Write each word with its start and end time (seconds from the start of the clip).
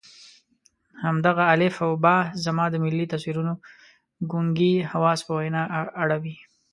همدغه 1.03 1.43
الف 1.53 1.75
او 1.85 1.91
ب 2.03 2.05
زما 2.45 2.65
د 2.71 2.75
ملي 2.83 3.05
تصویرونو 3.13 3.53
ګونګي 4.31 4.73
حواس 4.91 5.19
په 5.27 5.31
وینا 5.37 5.63
اړوي. 6.03 6.35